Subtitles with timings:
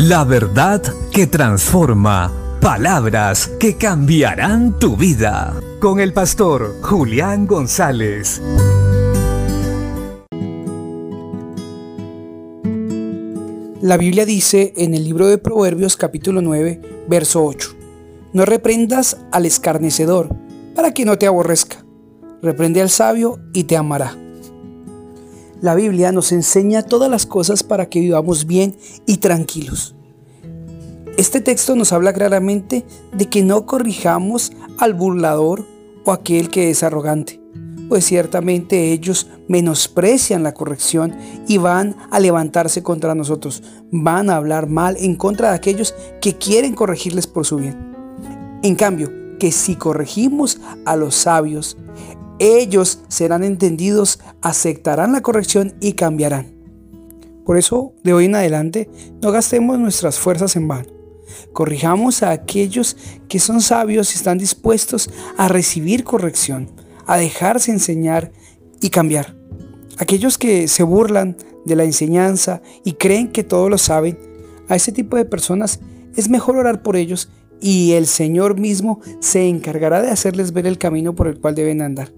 [0.00, 2.32] La verdad que transforma.
[2.60, 5.60] Palabras que cambiarán tu vida.
[5.80, 8.40] Con el pastor Julián González.
[13.82, 17.74] La Biblia dice en el libro de Proverbios capítulo 9, verso 8,
[18.32, 20.28] No reprendas al escarnecedor,
[20.76, 21.84] para que no te aborrezca.
[22.40, 24.16] Reprende al sabio y te amará.
[25.60, 28.76] La Biblia nos enseña todas las cosas para que vivamos bien
[29.06, 29.96] y tranquilos.
[31.16, 35.66] Este texto nos habla claramente de que no corrijamos al burlador
[36.04, 37.40] o aquel que es arrogante,
[37.88, 41.16] pues ciertamente ellos menosprecian la corrección
[41.48, 46.38] y van a levantarse contra nosotros, van a hablar mal en contra de aquellos que
[46.38, 47.96] quieren corregirles por su bien.
[48.62, 51.76] En cambio, que si corregimos a los sabios,
[52.38, 56.54] ellos serán entendidos, aceptarán la corrección y cambiarán.
[57.44, 58.90] Por eso, de hoy en adelante,
[59.22, 60.88] no gastemos nuestras fuerzas en vano.
[61.52, 62.96] Corrijamos a aquellos
[63.28, 66.70] que son sabios y están dispuestos a recibir corrección,
[67.06, 68.32] a dejarse enseñar
[68.80, 69.36] y cambiar.
[69.98, 74.18] Aquellos que se burlan de la enseñanza y creen que todo lo saben,
[74.68, 75.80] a ese tipo de personas
[76.16, 77.30] es mejor orar por ellos
[77.60, 81.82] y el Señor mismo se encargará de hacerles ver el camino por el cual deben
[81.82, 82.12] andar.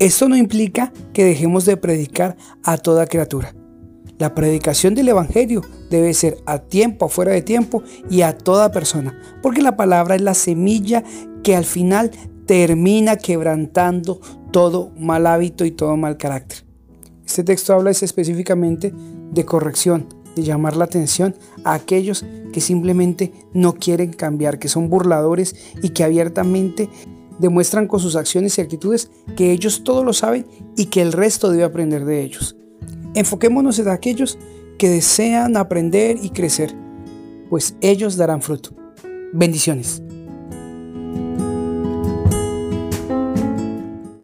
[0.00, 2.34] Esto no implica que dejemos de predicar
[2.64, 3.54] a toda criatura.
[4.16, 9.20] La predicación del Evangelio debe ser a tiempo, fuera de tiempo y a toda persona,
[9.42, 11.04] porque la palabra es la semilla
[11.42, 12.12] que al final
[12.46, 16.64] termina quebrantando todo mal hábito y todo mal carácter.
[17.26, 18.94] Este texto habla específicamente
[19.32, 24.88] de corrección, de llamar la atención a aquellos que simplemente no quieren cambiar, que son
[24.88, 26.88] burladores y que abiertamente
[27.40, 30.46] demuestran con sus acciones y actitudes que ellos todo lo saben
[30.76, 32.56] y que el resto debe aprender de ellos.
[33.14, 34.38] Enfoquémonos en aquellos
[34.78, 36.74] que desean aprender y crecer,
[37.48, 38.70] pues ellos darán fruto.
[39.32, 40.02] Bendiciones.